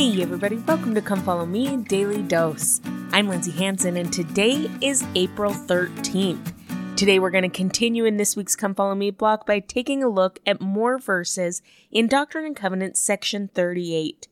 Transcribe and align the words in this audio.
Hey, 0.00 0.22
everybody, 0.22 0.56
welcome 0.56 0.94
to 0.94 1.02
Come 1.02 1.20
Follow 1.20 1.44
Me 1.44 1.76
Daily 1.76 2.22
Dose. 2.22 2.80
I'm 3.12 3.28
Lindsay 3.28 3.50
Hanson, 3.50 3.98
and 3.98 4.10
today 4.10 4.70
is 4.80 5.04
April 5.14 5.52
13th. 5.52 6.96
Today, 6.96 7.18
we're 7.18 7.28
going 7.28 7.42
to 7.42 7.50
continue 7.50 8.06
in 8.06 8.16
this 8.16 8.34
week's 8.34 8.56
Come 8.56 8.74
Follow 8.74 8.94
Me 8.94 9.10
block 9.10 9.44
by 9.44 9.58
taking 9.58 10.02
a 10.02 10.08
look 10.08 10.38
at 10.46 10.58
more 10.58 10.98
verses 10.98 11.60
in 11.90 12.06
Doctrine 12.06 12.46
and 12.46 12.56
Covenants, 12.56 12.98
section 12.98 13.48
38. 13.48 14.26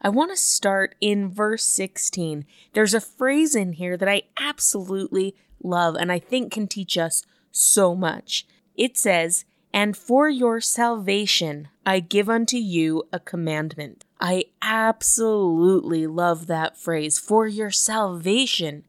I 0.00 0.08
want 0.08 0.30
to 0.30 0.38
start 0.38 0.94
in 1.02 1.28
verse 1.28 1.64
16. 1.64 2.46
There's 2.72 2.94
a 2.94 3.00
phrase 3.02 3.54
in 3.54 3.74
here 3.74 3.98
that 3.98 4.08
I 4.08 4.22
absolutely 4.40 5.36
love 5.62 5.96
and 5.96 6.10
I 6.10 6.18
think 6.18 6.50
can 6.50 6.66
teach 6.66 6.96
us 6.96 7.26
so 7.52 7.94
much. 7.94 8.46
It 8.74 8.96
says, 8.96 9.44
And 9.70 9.98
for 9.98 10.30
your 10.30 10.62
salvation 10.62 11.68
I 11.84 12.00
give 12.00 12.30
unto 12.30 12.56
you 12.56 13.02
a 13.12 13.20
commandment. 13.20 14.06
I 14.20 14.44
absolutely 14.60 16.06
love 16.06 16.46
that 16.46 16.76
phrase. 16.76 17.18
For 17.18 17.46
your 17.46 17.70
salvation 17.70 18.84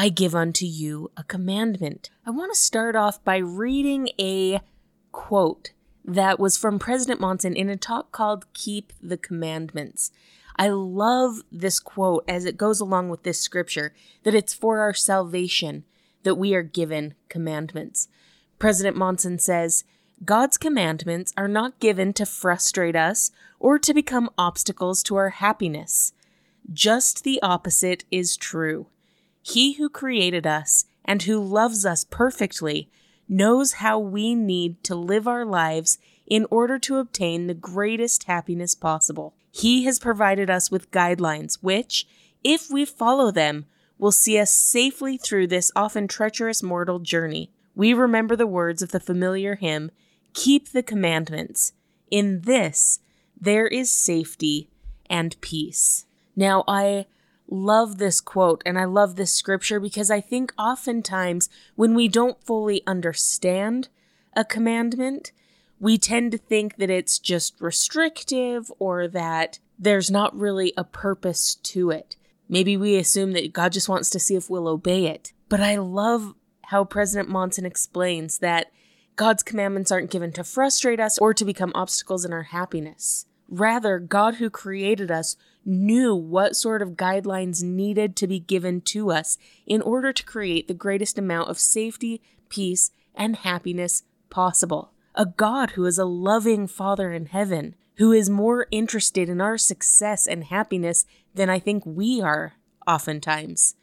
I 0.00 0.10
give 0.10 0.32
unto 0.32 0.64
you 0.64 1.10
a 1.16 1.24
commandment. 1.24 2.10
I 2.24 2.30
want 2.30 2.52
to 2.52 2.60
start 2.60 2.94
off 2.94 3.24
by 3.24 3.38
reading 3.38 4.10
a 4.20 4.60
quote 5.10 5.72
that 6.04 6.38
was 6.38 6.56
from 6.56 6.78
President 6.78 7.20
Monson 7.20 7.56
in 7.56 7.68
a 7.68 7.76
talk 7.76 8.12
called 8.12 8.46
Keep 8.52 8.92
the 9.02 9.16
Commandments. 9.16 10.12
I 10.54 10.68
love 10.68 11.40
this 11.50 11.80
quote 11.80 12.24
as 12.28 12.44
it 12.44 12.56
goes 12.56 12.78
along 12.78 13.08
with 13.08 13.24
this 13.24 13.40
scripture 13.40 13.92
that 14.22 14.36
it's 14.36 14.54
for 14.54 14.78
our 14.78 14.94
salvation 14.94 15.82
that 16.22 16.36
we 16.36 16.54
are 16.54 16.62
given 16.62 17.14
commandments. 17.28 18.06
President 18.60 18.96
Monson 18.96 19.40
says, 19.40 19.82
God's 20.24 20.58
commandments 20.58 21.32
are 21.36 21.48
not 21.48 21.78
given 21.78 22.12
to 22.14 22.26
frustrate 22.26 22.96
us 22.96 23.30
or 23.60 23.78
to 23.78 23.94
become 23.94 24.30
obstacles 24.36 25.02
to 25.04 25.16
our 25.16 25.30
happiness. 25.30 26.12
Just 26.72 27.24
the 27.24 27.40
opposite 27.40 28.04
is 28.10 28.36
true. 28.36 28.88
He 29.42 29.74
who 29.74 29.88
created 29.88 30.46
us 30.46 30.86
and 31.04 31.22
who 31.22 31.40
loves 31.40 31.86
us 31.86 32.04
perfectly 32.04 32.90
knows 33.28 33.74
how 33.74 33.98
we 33.98 34.34
need 34.34 34.82
to 34.84 34.94
live 34.94 35.28
our 35.28 35.44
lives 35.44 35.98
in 36.26 36.46
order 36.50 36.78
to 36.80 36.98
obtain 36.98 37.46
the 37.46 37.54
greatest 37.54 38.24
happiness 38.24 38.74
possible. 38.74 39.34
He 39.50 39.84
has 39.84 39.98
provided 39.98 40.50
us 40.50 40.70
with 40.70 40.90
guidelines 40.90 41.58
which, 41.62 42.06
if 42.44 42.70
we 42.70 42.84
follow 42.84 43.30
them, 43.30 43.66
will 43.98 44.12
see 44.12 44.38
us 44.38 44.50
safely 44.50 45.16
through 45.16 45.46
this 45.46 45.70
often 45.74 46.08
treacherous 46.08 46.62
mortal 46.62 46.98
journey. 46.98 47.50
We 47.74 47.94
remember 47.94 48.36
the 48.36 48.46
words 48.46 48.82
of 48.82 48.90
the 48.90 49.00
familiar 49.00 49.54
hymn, 49.56 49.90
Keep 50.34 50.70
the 50.70 50.82
commandments. 50.82 51.72
In 52.10 52.42
this, 52.42 53.00
there 53.40 53.66
is 53.66 53.92
safety 53.92 54.70
and 55.08 55.40
peace. 55.40 56.06
Now, 56.36 56.64
I 56.66 57.06
love 57.50 57.98
this 57.98 58.20
quote 58.20 58.62
and 58.66 58.78
I 58.78 58.84
love 58.84 59.16
this 59.16 59.32
scripture 59.32 59.80
because 59.80 60.10
I 60.10 60.20
think 60.20 60.52
oftentimes 60.58 61.48
when 61.76 61.94
we 61.94 62.08
don't 62.08 62.42
fully 62.44 62.82
understand 62.86 63.88
a 64.36 64.44
commandment, 64.44 65.32
we 65.80 65.98
tend 65.98 66.32
to 66.32 66.38
think 66.38 66.76
that 66.76 66.90
it's 66.90 67.18
just 67.18 67.60
restrictive 67.60 68.70
or 68.78 69.08
that 69.08 69.58
there's 69.78 70.10
not 70.10 70.36
really 70.36 70.72
a 70.76 70.84
purpose 70.84 71.54
to 71.54 71.90
it. 71.90 72.16
Maybe 72.48 72.76
we 72.76 72.96
assume 72.96 73.32
that 73.32 73.52
God 73.52 73.72
just 73.72 73.88
wants 73.88 74.10
to 74.10 74.18
see 74.18 74.34
if 74.34 74.50
we'll 74.50 74.68
obey 74.68 75.06
it. 75.06 75.32
But 75.48 75.60
I 75.60 75.76
love 75.76 76.34
how 76.64 76.84
President 76.84 77.28
Monson 77.28 77.64
explains 77.64 78.38
that 78.38 78.70
God's 79.18 79.42
commandments 79.42 79.90
aren't 79.90 80.12
given 80.12 80.30
to 80.34 80.44
frustrate 80.44 81.00
us 81.00 81.18
or 81.18 81.34
to 81.34 81.44
become 81.44 81.72
obstacles 81.74 82.24
in 82.24 82.32
our 82.32 82.44
happiness. 82.44 83.26
Rather, 83.48 83.98
God 83.98 84.36
who 84.36 84.48
created 84.48 85.10
us 85.10 85.34
knew 85.64 86.14
what 86.14 86.54
sort 86.54 86.82
of 86.82 86.90
guidelines 86.90 87.60
needed 87.60 88.14
to 88.14 88.28
be 88.28 88.38
given 88.38 88.80
to 88.82 89.10
us 89.10 89.36
in 89.66 89.82
order 89.82 90.12
to 90.12 90.24
create 90.24 90.68
the 90.68 90.72
greatest 90.72 91.18
amount 91.18 91.50
of 91.50 91.58
safety, 91.58 92.22
peace, 92.48 92.92
and 93.12 93.34
happiness 93.36 94.04
possible 94.30 94.92
a 95.16 95.26
God 95.26 95.70
who 95.70 95.84
is 95.84 95.98
a 95.98 96.04
loving 96.04 96.68
Father 96.68 97.12
in 97.12 97.26
heaven, 97.26 97.74
who 97.96 98.12
is 98.12 98.30
more 98.30 98.68
interested 98.70 99.28
in 99.28 99.40
our 99.40 99.58
success 99.58 100.28
and 100.28 100.44
happiness 100.44 101.04
than 101.34 101.50
I 101.50 101.58
think 101.58 101.84
we 101.84 102.20
are, 102.20 102.52
oftentimes, 102.86 103.74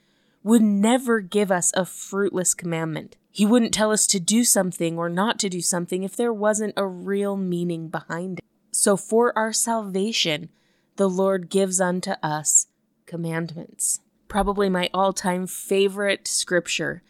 would 0.45 0.61
never 0.61 1.21
give 1.21 1.51
us 1.51 1.71
a 1.75 1.83
fruitless 1.83 2.53
commandment. 2.53 3.17
He 3.31 3.47
wouldn't 3.47 3.73
tell 3.73 3.91
us 3.91 4.05
to 4.05 4.19
do 4.19 4.43
something 4.43 4.95
or 4.95 5.09
not 5.09 5.39
to 5.39 5.49
do 5.49 5.59
something 5.59 6.03
if 6.03 6.15
there 6.15 6.31
wasn't 6.31 6.75
a 6.77 6.85
real 6.85 7.35
meaning 7.35 7.87
behind 7.87 8.37
it. 8.37 8.45
So, 8.71 8.95
for 8.95 9.35
our 9.35 9.51
salvation, 9.51 10.49
the 10.97 11.09
Lord 11.09 11.49
gives 11.49 11.81
unto 11.81 12.11
us 12.21 12.67
commandments. 13.07 14.01
Probably 14.27 14.69
my 14.69 14.87
all 14.93 15.13
time 15.13 15.47
favorite 15.47 16.27
scripture 16.27 17.01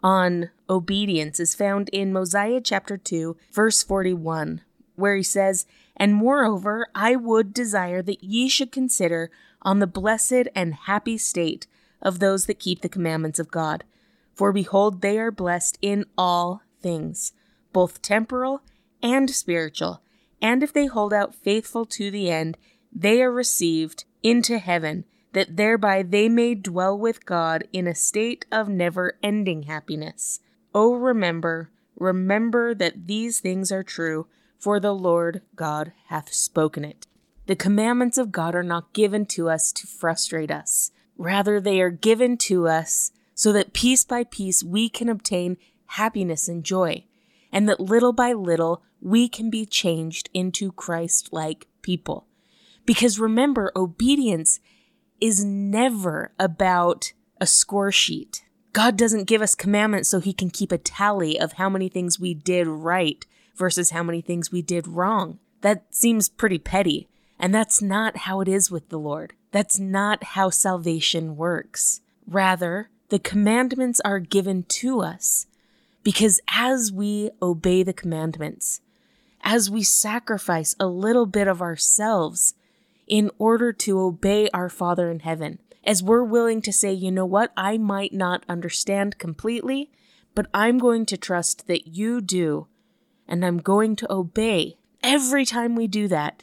on 0.00 0.50
obedience 0.70 1.40
is 1.40 1.56
found 1.56 1.88
in 1.88 2.12
Mosiah 2.12 2.60
chapter 2.60 2.96
2, 2.96 3.36
verse 3.52 3.82
41, 3.82 4.60
where 4.94 5.16
he 5.16 5.24
says, 5.24 5.66
And 5.96 6.14
moreover, 6.14 6.86
I 6.94 7.16
would 7.16 7.52
desire 7.52 8.00
that 8.02 8.22
ye 8.22 8.48
should 8.48 8.70
consider 8.70 9.32
on 9.60 9.80
the 9.80 9.88
blessed 9.88 10.46
and 10.54 10.72
happy 10.74 11.18
state 11.18 11.66
of 12.02 12.18
those 12.18 12.46
that 12.46 12.58
keep 12.58 12.82
the 12.82 12.88
commandments 12.88 13.38
of 13.38 13.50
God. 13.50 13.84
For 14.34 14.52
behold, 14.52 15.00
they 15.00 15.18
are 15.18 15.30
blessed 15.30 15.78
in 15.80 16.04
all 16.16 16.62
things, 16.80 17.32
both 17.72 18.02
temporal 18.02 18.62
and 19.02 19.30
spiritual. 19.30 20.02
And 20.42 20.62
if 20.62 20.72
they 20.72 20.86
hold 20.86 21.12
out 21.12 21.34
faithful 21.34 21.86
to 21.86 22.10
the 22.10 22.30
end, 22.30 22.58
they 22.92 23.22
are 23.22 23.32
received 23.32 24.04
into 24.22 24.58
heaven 24.58 25.04
that 25.32 25.56
thereby 25.56 26.02
they 26.02 26.28
may 26.28 26.54
dwell 26.54 26.98
with 26.98 27.26
God 27.26 27.68
in 27.72 27.86
a 27.86 27.94
state 27.94 28.46
of 28.50 28.68
never 28.68 29.18
ending 29.22 29.64
happiness. 29.64 30.40
Oh, 30.74 30.94
remember, 30.94 31.70
remember 31.94 32.74
that 32.74 33.06
these 33.06 33.40
things 33.40 33.70
are 33.70 33.82
true, 33.82 34.26
for 34.58 34.80
the 34.80 34.94
Lord 34.94 35.42
God 35.54 35.92
hath 36.06 36.32
spoken 36.32 36.84
it. 36.84 37.06
The 37.46 37.56
commandments 37.56 38.16
of 38.18 38.32
God 38.32 38.54
are 38.54 38.62
not 38.62 38.92
given 38.92 39.26
to 39.26 39.48
us 39.50 39.72
to 39.72 39.86
frustrate 39.86 40.50
us. 40.50 40.90
Rather, 41.16 41.60
they 41.60 41.80
are 41.80 41.90
given 41.90 42.36
to 42.36 42.68
us 42.68 43.12
so 43.34 43.52
that 43.52 43.72
piece 43.72 44.04
by 44.04 44.24
piece 44.24 44.62
we 44.62 44.88
can 44.88 45.08
obtain 45.08 45.56
happiness 45.86 46.48
and 46.48 46.64
joy, 46.64 47.04
and 47.52 47.68
that 47.68 47.80
little 47.80 48.12
by 48.12 48.32
little 48.32 48.82
we 49.00 49.28
can 49.28 49.50
be 49.50 49.64
changed 49.66 50.28
into 50.34 50.72
Christ 50.72 51.32
like 51.32 51.66
people. 51.82 52.26
Because 52.84 53.18
remember, 53.18 53.72
obedience 53.76 54.60
is 55.20 55.44
never 55.44 56.32
about 56.38 57.12
a 57.40 57.46
score 57.46 57.92
sheet. 57.92 58.42
God 58.72 58.96
doesn't 58.96 59.24
give 59.24 59.42
us 59.42 59.54
commandments 59.54 60.08
so 60.08 60.20
he 60.20 60.32
can 60.32 60.50
keep 60.50 60.70
a 60.70 60.78
tally 60.78 61.38
of 61.40 61.54
how 61.54 61.68
many 61.68 61.88
things 61.88 62.20
we 62.20 62.34
did 62.34 62.66
right 62.66 63.24
versus 63.56 63.90
how 63.90 64.02
many 64.02 64.20
things 64.20 64.52
we 64.52 64.60
did 64.60 64.86
wrong. 64.86 65.38
That 65.62 65.84
seems 65.90 66.28
pretty 66.28 66.58
petty. 66.58 67.08
And 67.38 67.54
that's 67.54 67.82
not 67.82 68.18
how 68.18 68.40
it 68.40 68.48
is 68.48 68.70
with 68.70 68.88
the 68.88 68.98
Lord. 68.98 69.34
That's 69.52 69.78
not 69.78 70.24
how 70.24 70.50
salvation 70.50 71.36
works. 71.36 72.00
Rather, 72.26 72.90
the 73.08 73.18
commandments 73.18 74.00
are 74.04 74.18
given 74.18 74.64
to 74.64 75.00
us 75.00 75.46
because 76.02 76.40
as 76.48 76.92
we 76.92 77.30
obey 77.42 77.82
the 77.82 77.92
commandments, 77.92 78.80
as 79.42 79.70
we 79.70 79.82
sacrifice 79.82 80.74
a 80.80 80.86
little 80.86 81.26
bit 81.26 81.46
of 81.46 81.62
ourselves 81.62 82.54
in 83.06 83.30
order 83.38 83.72
to 83.72 84.00
obey 84.00 84.48
our 84.52 84.68
Father 84.68 85.10
in 85.10 85.20
heaven. 85.20 85.58
As 85.84 86.02
we're 86.02 86.24
willing 86.24 86.60
to 86.62 86.72
say, 86.72 86.92
you 86.92 87.12
know 87.12 87.24
what, 87.24 87.52
I 87.56 87.78
might 87.78 88.12
not 88.12 88.44
understand 88.48 89.18
completely, 89.18 89.90
but 90.34 90.48
I'm 90.52 90.78
going 90.78 91.06
to 91.06 91.16
trust 91.16 91.68
that 91.68 91.86
you 91.86 92.20
do, 92.20 92.66
and 93.28 93.44
I'm 93.44 93.58
going 93.58 93.94
to 93.96 94.12
obey. 94.12 94.76
Every 95.02 95.44
time 95.44 95.76
we 95.76 95.86
do 95.86 96.08
that, 96.08 96.42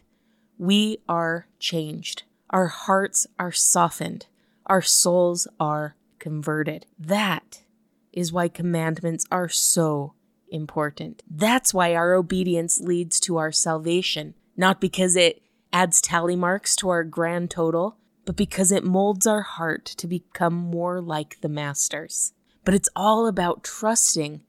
we 0.63 0.97
are 1.09 1.45
changed. 1.59 2.23
Our 2.49 2.67
hearts 2.67 3.27
are 3.37 3.51
softened. 3.51 4.27
Our 4.65 4.81
souls 4.81 5.45
are 5.59 5.97
converted. 6.19 6.85
That 6.97 7.63
is 8.13 8.31
why 8.31 8.47
commandments 8.47 9.25
are 9.29 9.49
so 9.49 10.13
important. 10.47 11.21
That's 11.29 11.73
why 11.73 11.93
our 11.93 12.13
obedience 12.13 12.79
leads 12.79 13.19
to 13.21 13.35
our 13.35 13.51
salvation, 13.51 14.35
not 14.55 14.79
because 14.79 15.17
it 15.17 15.41
adds 15.73 15.99
tally 15.99 16.37
marks 16.37 16.77
to 16.77 16.87
our 16.87 17.03
grand 17.03 17.51
total, 17.51 17.97
but 18.23 18.37
because 18.37 18.71
it 18.71 18.85
molds 18.85 19.27
our 19.27 19.41
heart 19.41 19.83
to 19.83 20.07
become 20.07 20.53
more 20.53 21.01
like 21.01 21.41
the 21.41 21.49
Master's. 21.49 22.31
But 22.63 22.73
it's 22.73 22.89
all 22.95 23.27
about 23.27 23.65
trusting 23.65 24.43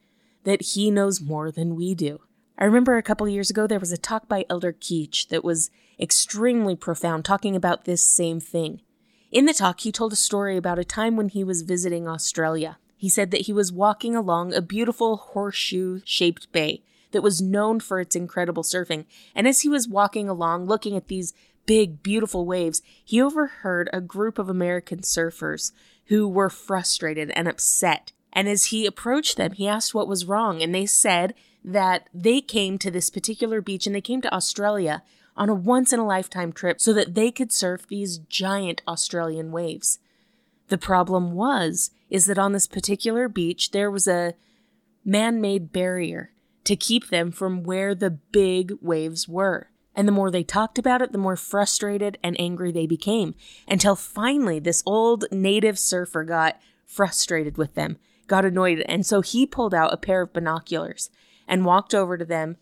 that 0.45 0.63
He 0.63 0.93
knows 0.93 1.21
more 1.21 1.51
than 1.51 1.75
we 1.75 1.97
do. 1.97 2.21
I 2.57 2.65
remember 2.65 2.97
a 2.97 3.03
couple 3.03 3.29
years 3.29 3.51
ago 3.51 3.67
there 3.67 3.81
was 3.81 3.93
a 3.93 3.97
talk 3.97 4.29
by 4.29 4.45
Elder 4.49 4.73
Keetch 4.73 5.29
that 5.29 5.45
was 5.45 5.71
extremely 5.99 6.77
profound, 6.77 7.25
talking 7.25 7.57
about 7.57 7.85
this 7.85 8.05
same 8.05 8.41
thing. 8.41 8.81
In 9.33 9.47
the 9.47 9.55
talk, 9.55 9.81
he 9.81 9.91
told 9.91 10.13
a 10.13 10.17
story 10.17 10.57
about 10.57 10.79
a 10.79 10.85
time 10.85 11.17
when 11.17 11.29
he 11.29 11.43
was 11.43 11.63
visiting 11.63 12.07
Australia. 12.07 12.79
He 12.97 13.09
said 13.09 13.33
that 13.33 13.43
he 13.43 13.53
was 13.53 13.73
walking 13.73 14.15
along 14.15 14.55
a 14.55 14.63
beautiful 14.63 15.17
horseshoe 15.17 16.01
shaped 16.05 16.51
bay 16.53 16.83
that 17.11 17.23
was 17.23 17.43
known 17.43 17.81
for 17.81 17.99
its 17.99 18.15
incredible 18.15 18.63
surfing. 18.63 19.05
And 19.35 19.49
as 19.49 19.63
he 19.63 19.69
was 19.69 19.89
walking 19.89 20.29
along, 20.29 20.67
looking 20.67 20.97
at 20.97 21.09
these 21.09 21.35
big, 21.67 22.03
beautiful 22.03 22.47
waves, 22.47 22.83
he 23.05 23.21
overheard 23.21 23.91
a 23.93 24.01
group 24.01 24.39
of 24.39 24.49
American 24.49 25.01
surfers 25.01 25.73
who 26.07 26.29
were 26.29 26.51
frustrated 26.51 27.31
and 27.31 27.49
upset. 27.49 28.13
And 28.33 28.49
as 28.49 28.67
he 28.67 28.87
approached 28.87 29.37
them, 29.37 29.53
he 29.53 29.67
asked 29.67 29.95
what 29.95 30.09
was 30.09 30.25
wrong, 30.25 30.63
and 30.63 30.75
they 30.75 30.87
said 30.87 31.35
that 31.65 32.09
they 32.13 32.41
came 32.41 32.79
to 32.79 32.91
this 32.91 33.09
particular 33.09 33.61
beach 33.61 33.87
and 33.87 33.95
they 33.95 34.01
came 34.01 34.21
to 34.21 34.35
Australia 34.35 35.03
on 35.37 35.49
a 35.49 35.55
once 35.55 35.93
in 35.93 35.99
a 35.99 36.07
lifetime 36.07 36.53
trip 36.53 36.81
so 36.81 36.93
that 36.93 37.15
they 37.15 37.31
could 37.31 37.53
surf 37.53 37.87
these 37.89 38.19
giant 38.19 38.83
Australian 38.87 39.51
waves. 39.51 39.99
The 40.69 40.79
problem 40.79 41.33
was 41.33 41.91
is 42.11 42.27
that 42.27 42.39
on 42.39 42.53
this 42.53 42.67
particular 42.67 43.29
beach 43.29 43.71
there 43.71 43.91
was 43.91 44.07
a 44.07 44.35
man-made 45.05 45.73
barrier 45.73 46.31
to 46.65 46.77
keep 46.77 47.09
them 47.09 47.31
from 47.31 47.63
where 47.63 47.95
the 47.95 48.11
big 48.11 48.73
waves 48.81 49.29
were. 49.29 49.71
And 49.95 50.09
the 50.09 50.13
more 50.13 50.31
they 50.31 50.43
talked 50.43 50.79
about 50.79 51.03
it, 51.03 51.13
the 51.13 51.19
more 51.19 51.37
frustrated 51.37 52.19
and 52.23 52.41
angry 52.41 52.73
they 52.73 52.87
became. 52.87 53.35
Until 53.69 53.95
finally, 53.95 54.59
this 54.59 54.83
old 54.87 55.27
native 55.31 55.79
surfer 55.79 56.25
got 56.25 56.59
frustrated 56.87 57.57
with 57.57 57.75
them, 57.75 57.99
got 58.27 58.45
annoyed, 58.45 58.81
and 58.89 59.07
so 59.07 59.21
he 59.21 59.47
pulled 59.47 59.75
out 59.75 59.93
a 59.93 59.99
pair 59.99 60.23
of 60.23 60.33
binoculars 60.33 61.11
and 61.47 61.65
walked 61.65 61.95
over 61.95 62.17
to 62.17 62.25
them 62.25 62.57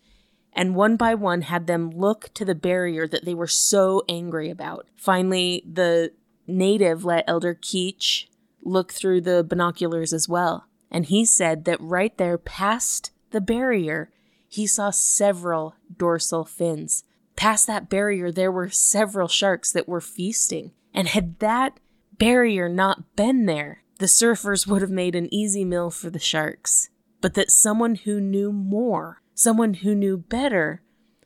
and 0.55 0.75
one 0.75 0.95
by 0.95 1.15
one 1.15 1.41
had 1.43 1.67
them 1.67 1.89
look 1.89 2.29
to 2.35 2.45
the 2.45 2.55
barrier 2.55 3.07
that 3.07 3.25
they 3.25 3.33
were 3.33 3.47
so 3.47 4.03
angry 4.07 4.49
about. 4.49 4.87
Finally, 4.95 5.63
the 5.71 6.11
native 6.47 7.03
let 7.03 7.25
Elder 7.27 7.55
Keetch 7.55 8.27
look 8.61 8.91
through 8.91 9.21
the 9.21 9.43
binoculars 9.43 10.13
as 10.13 10.29
well. 10.29 10.67
And 10.91 11.05
he 11.05 11.25
said 11.25 11.65
that 11.65 11.81
right 11.81 12.15
there 12.17 12.37
past 12.37 13.11
the 13.31 13.41
barrier, 13.41 14.11
he 14.47 14.67
saw 14.67 14.91
several 14.91 15.75
dorsal 15.97 16.45
fins. 16.45 17.03
Past 17.35 17.65
that 17.65 17.89
barrier, 17.89 18.31
there 18.31 18.51
were 18.51 18.69
several 18.69 19.27
sharks 19.27 19.71
that 19.71 19.89
were 19.89 20.01
feasting. 20.01 20.71
And 20.93 21.07
had 21.07 21.39
that 21.39 21.79
barrier 22.19 22.69
not 22.69 23.15
been 23.15 23.47
there, 23.47 23.83
the 23.97 24.05
surfers 24.05 24.67
would 24.67 24.81
have 24.81 24.91
made 24.91 25.15
an 25.15 25.33
easy 25.33 25.65
meal 25.65 25.89
for 25.89 26.11
the 26.11 26.19
sharks. 26.19 26.89
But 27.23 27.35
that 27.35 27.51
someone 27.51 27.95
who 27.95 28.19
knew 28.19 28.51
more, 28.51 29.21
someone 29.33 29.75
who 29.75 29.95
knew 29.95 30.17
better, 30.17 30.81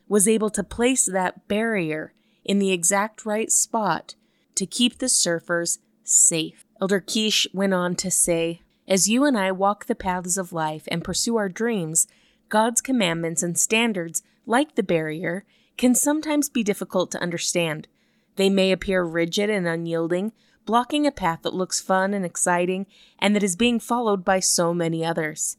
was 0.06 0.28
able 0.28 0.48
to 0.50 0.62
place 0.62 1.04
that 1.04 1.48
barrier 1.48 2.14
in 2.44 2.60
the 2.60 2.70
exact 2.70 3.26
right 3.26 3.50
spot 3.50 4.14
to 4.54 4.64
keep 4.64 4.98
the 4.98 5.06
surfers 5.06 5.78
safe. 6.04 6.64
Elder 6.80 7.00
Keetch 7.00 7.48
went 7.52 7.74
on 7.74 7.96
to 7.96 8.12
say, 8.12 8.62
As 8.86 9.08
you 9.08 9.24
and 9.24 9.36
I 9.36 9.50
walk 9.50 9.86
the 9.86 9.96
paths 9.96 10.36
of 10.36 10.52
life 10.52 10.84
and 10.86 11.02
pursue 11.02 11.36
our 11.36 11.48
dreams, 11.48 12.06
God's 12.48 12.80
commandments 12.80 13.42
and 13.42 13.58
standards, 13.58 14.22
like 14.46 14.76
the 14.76 14.84
barrier, 14.84 15.44
can 15.76 15.96
sometimes 15.96 16.48
be 16.48 16.62
difficult 16.62 17.10
to 17.10 17.20
understand. 17.20 17.88
They 18.36 18.48
may 18.48 18.70
appear 18.70 19.02
rigid 19.02 19.50
and 19.50 19.66
unyielding, 19.66 20.30
blocking 20.64 21.08
a 21.08 21.10
path 21.10 21.40
that 21.42 21.54
looks 21.54 21.80
fun 21.80 22.14
and 22.14 22.24
exciting 22.24 22.86
and 23.18 23.34
that 23.34 23.42
is 23.42 23.56
being 23.56 23.80
followed 23.80 24.24
by 24.24 24.38
so 24.38 24.72
many 24.72 25.04
others. 25.04 25.56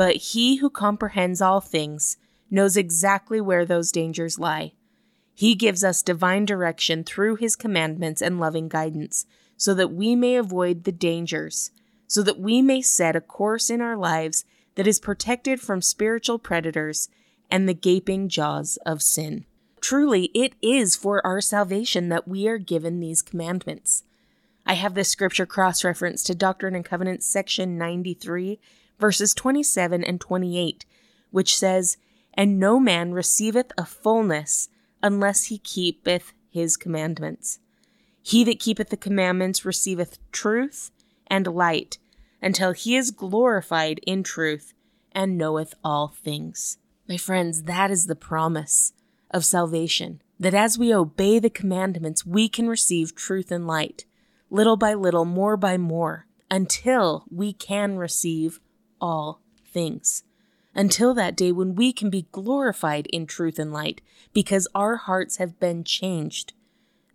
But 0.00 0.16
he 0.16 0.56
who 0.56 0.70
comprehends 0.70 1.42
all 1.42 1.60
things 1.60 2.16
knows 2.50 2.74
exactly 2.74 3.38
where 3.38 3.66
those 3.66 3.92
dangers 3.92 4.38
lie. 4.38 4.72
He 5.34 5.54
gives 5.54 5.84
us 5.84 6.00
divine 6.00 6.46
direction 6.46 7.04
through 7.04 7.36
his 7.36 7.54
commandments 7.54 8.22
and 8.22 8.40
loving 8.40 8.66
guidance, 8.66 9.26
so 9.58 9.74
that 9.74 9.92
we 9.92 10.16
may 10.16 10.36
avoid 10.36 10.84
the 10.84 10.90
dangers, 10.90 11.70
so 12.06 12.22
that 12.22 12.40
we 12.40 12.62
may 12.62 12.80
set 12.80 13.14
a 13.14 13.20
course 13.20 13.68
in 13.68 13.82
our 13.82 13.94
lives 13.94 14.46
that 14.76 14.86
is 14.86 14.98
protected 14.98 15.60
from 15.60 15.82
spiritual 15.82 16.38
predators 16.38 17.10
and 17.50 17.68
the 17.68 17.74
gaping 17.74 18.30
jaws 18.30 18.78
of 18.86 19.02
sin. 19.02 19.44
Truly, 19.82 20.30
it 20.32 20.54
is 20.62 20.96
for 20.96 21.20
our 21.26 21.42
salvation 21.42 22.08
that 22.08 22.26
we 22.26 22.48
are 22.48 22.56
given 22.56 23.00
these 23.00 23.20
commandments. 23.20 24.04
I 24.64 24.76
have 24.76 24.94
this 24.94 25.10
scripture 25.10 25.44
cross 25.44 25.84
reference 25.84 26.22
to 26.22 26.34
Doctrine 26.34 26.74
and 26.74 26.86
Covenants, 26.86 27.26
section 27.26 27.76
93, 27.76 28.58
verses 29.00 29.34
27 29.34 30.04
and 30.04 30.20
28, 30.20 30.84
which 31.30 31.56
says, 31.56 31.96
And 32.34 32.60
no 32.60 32.78
man 32.78 33.12
receiveth 33.12 33.72
a 33.76 33.84
fullness 33.84 34.68
unless 35.02 35.44
he 35.44 35.58
keepeth 35.58 36.32
his 36.50 36.76
commandments. 36.76 37.58
He 38.22 38.44
that 38.44 38.60
keepeth 38.60 38.90
the 38.90 38.96
commandments 38.96 39.64
receiveth 39.64 40.18
truth 40.30 40.90
and 41.26 41.46
light, 41.46 41.98
until 42.42 42.72
he 42.72 42.96
is 42.96 43.10
glorified 43.10 44.00
in 44.06 44.22
truth 44.22 44.74
and 45.12 45.38
knoweth 45.38 45.74
all 45.82 46.08
things. 46.08 46.78
My 47.08 47.16
friends, 47.16 47.64
that 47.64 47.90
is 47.90 48.06
the 48.06 48.16
promise 48.16 48.92
of 49.30 49.44
salvation, 49.44 50.22
that 50.38 50.54
as 50.54 50.78
we 50.78 50.94
obey 50.94 51.38
the 51.38 51.50
commandments, 51.50 52.26
we 52.26 52.48
can 52.48 52.68
receive 52.68 53.14
truth 53.14 53.50
and 53.50 53.66
light, 53.66 54.04
little 54.50 54.76
by 54.76 54.94
little, 54.94 55.24
more 55.24 55.56
by 55.56 55.76
more, 55.76 56.26
until 56.50 57.24
we 57.30 57.52
can 57.52 57.96
receive 57.96 58.60
all 59.00 59.40
things. 59.72 60.24
Until 60.74 61.14
that 61.14 61.36
day 61.36 61.52
when 61.52 61.74
we 61.74 61.92
can 61.92 62.10
be 62.10 62.28
glorified 62.30 63.06
in 63.08 63.26
truth 63.26 63.58
and 63.58 63.72
light, 63.72 64.00
because 64.32 64.68
our 64.74 64.96
hearts 64.96 65.38
have 65.38 65.58
been 65.58 65.82
changed 65.82 66.52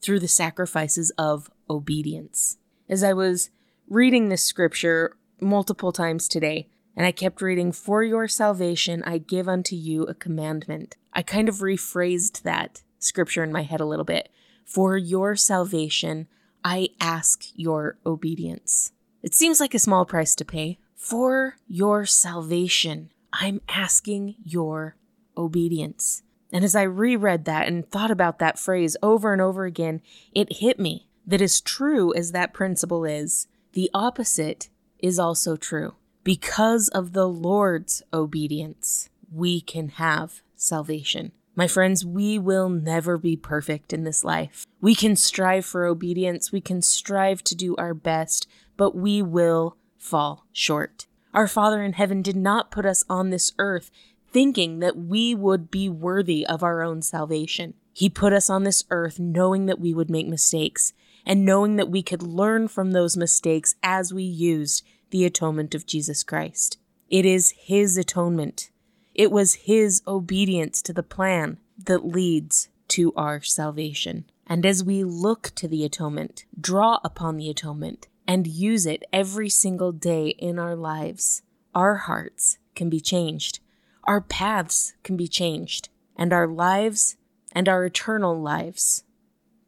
through 0.01 0.19
the 0.19 0.27
sacrifices 0.27 1.11
of 1.17 1.49
obedience. 1.69 2.57
As 2.89 3.03
I 3.03 3.13
was 3.13 3.49
reading 3.87 4.29
this 4.29 4.43
scripture 4.43 5.15
multiple 5.39 5.91
times 5.91 6.27
today, 6.27 6.69
and 6.95 7.05
I 7.05 7.11
kept 7.11 7.41
reading, 7.41 7.71
For 7.71 8.03
your 8.03 8.27
salvation 8.27 9.03
I 9.03 9.17
give 9.17 9.47
unto 9.47 9.75
you 9.75 10.03
a 10.03 10.13
commandment. 10.13 10.95
I 11.13 11.21
kind 11.23 11.49
of 11.49 11.55
rephrased 11.55 12.43
that 12.43 12.83
scripture 12.99 13.43
in 13.43 13.51
my 13.51 13.63
head 13.63 13.81
a 13.81 13.85
little 13.85 14.05
bit. 14.05 14.29
For 14.63 14.97
your 14.97 15.35
salvation 15.35 16.27
I 16.63 16.89
ask 16.99 17.45
your 17.53 17.97
obedience. 18.05 18.91
It 19.21 19.33
seems 19.33 19.59
like 19.59 19.73
a 19.73 19.79
small 19.79 20.05
price 20.05 20.35
to 20.35 20.45
pay. 20.45 20.79
For 21.05 21.57
your 21.67 22.07
salvation 22.07 23.11
I'm 23.31 23.61
asking 23.69 24.37
your 24.43 24.95
obedience. 25.37 26.23
And 26.51 26.65
as 26.65 26.75
I 26.75 26.81
reread 26.81 27.45
that 27.45 27.67
and 27.67 27.87
thought 27.87 28.09
about 28.09 28.39
that 28.39 28.57
phrase 28.57 28.97
over 29.03 29.31
and 29.31 29.39
over 29.39 29.65
again, 29.65 30.01
it 30.33 30.57
hit 30.61 30.79
me 30.79 31.07
that 31.27 31.43
as 31.43 31.61
true 31.61 32.11
as 32.15 32.31
that 32.31 32.55
principle 32.55 33.05
is, 33.05 33.45
the 33.73 33.91
opposite 33.93 34.69
is 34.97 35.19
also 35.19 35.55
true. 35.55 35.93
Because 36.23 36.87
of 36.87 37.13
the 37.13 37.27
Lord's 37.27 38.01
obedience, 38.11 39.09
we 39.31 39.61
can 39.61 39.89
have 39.89 40.41
salvation. 40.55 41.33
My 41.55 41.67
friends, 41.67 42.03
we 42.03 42.39
will 42.39 42.69
never 42.69 43.19
be 43.19 43.37
perfect 43.37 43.93
in 43.93 44.05
this 44.05 44.23
life. 44.23 44.65
We 44.81 44.95
can 44.95 45.15
strive 45.15 45.67
for 45.67 45.85
obedience, 45.85 46.51
we 46.51 46.61
can 46.61 46.81
strive 46.81 47.43
to 47.43 47.53
do 47.53 47.75
our 47.75 47.93
best, 47.93 48.47
but 48.75 48.95
we 48.95 49.21
will 49.21 49.77
fall 50.05 50.45
short. 50.53 51.07
Our 51.33 51.47
Father 51.47 51.83
in 51.83 51.93
heaven 51.93 52.21
did 52.21 52.35
not 52.35 52.71
put 52.71 52.85
us 52.85 53.03
on 53.09 53.29
this 53.29 53.51
earth 53.57 53.91
thinking 54.31 54.79
that 54.79 54.97
we 54.97 55.33
would 55.33 55.71
be 55.71 55.89
worthy 55.89 56.45
of 56.45 56.61
our 56.61 56.81
own 56.81 57.01
salvation. 57.01 57.73
He 57.93 58.09
put 58.09 58.33
us 58.33 58.49
on 58.49 58.63
this 58.63 58.83
earth 58.89 59.19
knowing 59.19 59.65
that 59.65 59.79
we 59.79 59.93
would 59.93 60.09
make 60.09 60.27
mistakes 60.27 60.93
and 61.25 61.45
knowing 61.45 61.77
that 61.77 61.89
we 61.89 62.03
could 62.03 62.21
learn 62.21 62.67
from 62.67 62.91
those 62.91 63.17
mistakes 63.17 63.75
as 63.81 64.13
we 64.13 64.23
used 64.23 64.85
the 65.09 65.25
atonement 65.25 65.73
of 65.73 65.85
Jesus 65.85 66.23
Christ. 66.23 66.77
It 67.09 67.25
is 67.25 67.53
His 67.57 67.97
atonement. 67.97 68.69
It 69.13 69.31
was 69.31 69.53
His 69.53 70.01
obedience 70.07 70.81
to 70.83 70.93
the 70.93 71.03
plan 71.03 71.57
that 71.83 72.05
leads 72.05 72.69
to 72.89 73.13
our 73.15 73.41
salvation. 73.41 74.25
And 74.47 74.65
as 74.65 74.83
we 74.83 75.03
look 75.03 75.51
to 75.55 75.67
the 75.67 75.83
atonement, 75.85 76.45
draw 76.59 76.99
upon 77.03 77.37
the 77.37 77.49
atonement, 77.49 78.07
and 78.27 78.47
use 78.47 78.85
it 78.85 79.03
every 79.13 79.49
single 79.49 79.91
day 79.91 80.29
in 80.29 80.59
our 80.59 80.75
lives, 80.75 81.41
our 81.73 81.95
hearts 81.95 82.57
can 82.75 82.89
be 82.89 82.99
changed, 82.99 83.59
our 84.05 84.21
paths 84.21 84.93
can 85.03 85.17
be 85.17 85.27
changed, 85.27 85.89
and 86.15 86.33
our 86.33 86.47
lives 86.47 87.17
and 87.51 87.69
our 87.69 87.85
eternal 87.85 88.39
lives 88.39 89.03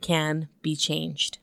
can 0.01 0.47
be 0.61 0.75
changed. 0.75 1.39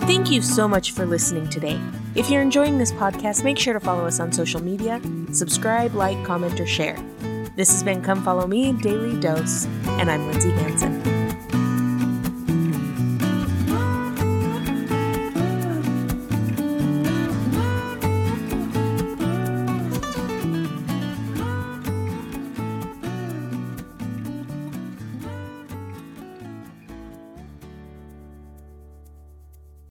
Thank 0.00 0.30
you 0.30 0.42
so 0.42 0.66
much 0.66 0.90
for 0.90 1.06
listening 1.06 1.48
today. 1.50 1.80
If 2.16 2.30
you're 2.30 2.42
enjoying 2.42 2.78
this 2.78 2.90
podcast, 2.90 3.44
make 3.44 3.58
sure 3.58 3.74
to 3.74 3.80
follow 3.80 4.06
us 4.06 4.18
on 4.18 4.32
social 4.32 4.60
media, 4.60 5.00
subscribe, 5.32 5.94
like, 5.94 6.22
comment, 6.24 6.58
or 6.58 6.66
share. 6.66 6.98
This 7.56 7.70
has 7.70 7.84
been 7.84 8.02
Come 8.02 8.24
Follow 8.24 8.46
Me 8.46 8.72
Daily 8.72 9.18
Dose, 9.20 9.66
and 9.86 10.10
I'm 10.10 10.26
Lindsay 10.26 10.50
Hanson. 10.50 11.19